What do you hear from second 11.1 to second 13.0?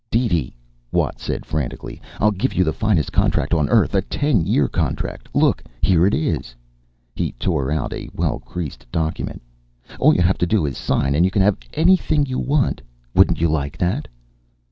and you can have anything you want.